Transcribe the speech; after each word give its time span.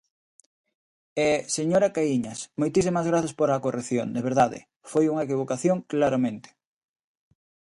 E, 1.27 1.29
señora 1.55 1.93
Caíñas, 1.95 2.39
moitísimas 2.59 3.05
grazas 3.11 3.33
pola 3.39 3.63
corrección, 3.65 4.07
de 4.15 4.21
verdade, 4.29 4.59
foi 4.91 5.05
unha 5.11 5.25
equivocación 5.27 5.77
claramente. 5.91 6.49